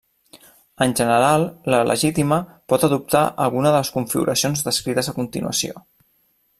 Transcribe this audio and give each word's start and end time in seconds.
En 0.85 0.93
general, 0.99 1.45
la 1.73 1.81
llegítima 1.91 2.41
pot 2.73 2.87
adoptar 2.89 3.23
alguna 3.47 3.71
de 3.71 3.77
les 3.83 3.95
configuracions 3.99 4.69
descrites 4.71 5.13
a 5.13 5.19
continuació. 5.23 5.83